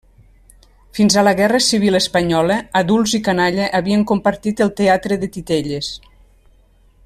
[0.99, 5.93] Fins a la Guerra Civil espanyola, adults i canalla havien compartit el teatre de titelles.